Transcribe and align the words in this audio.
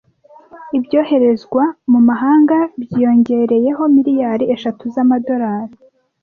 Ibyoherezwa 0.77 1.63
mu 1.91 1.99
mahanga 2.09 2.57
byiyongereyeho 2.81 3.83
miliyari 3.95 4.43
eshatu 4.55 4.83
z'amadolari. 4.93 5.75